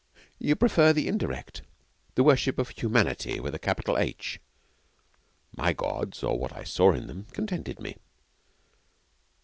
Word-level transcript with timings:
'You 0.39 0.55
prefer 0.55 0.93
the 0.93 1.07
indirect? 1.07 1.61
The 2.15 2.23
worship 2.23 2.57
of 2.57 2.69
Humanity 2.69 3.39
with 3.39 3.53
a 3.53 3.59
capital 3.59 3.99
H? 3.99 4.39
My 5.55 5.73
Gods, 5.73 6.23
or 6.23 6.39
what 6.39 6.53
I 6.57 6.63
saw 6.63 6.93
in 6.93 7.05
them, 7.05 7.25
contented 7.33 7.79
me.' 7.79 7.97